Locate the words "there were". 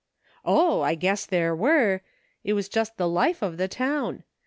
1.27-2.01